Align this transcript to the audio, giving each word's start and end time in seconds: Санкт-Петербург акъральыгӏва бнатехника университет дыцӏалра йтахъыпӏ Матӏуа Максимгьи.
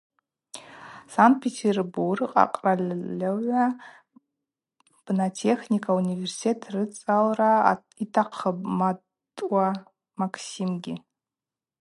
Санкт-Петербург 1.15 2.21
акъральыгӏва 2.43 3.65
бнатехника 5.05 5.91
университет 6.01 6.59
дыцӏалра 6.73 7.51
йтахъыпӏ 8.03 8.65
Матӏуа 8.79 9.65
Максимгьи. 10.19 10.95